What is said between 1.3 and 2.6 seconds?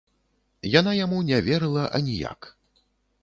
верыла аніяк.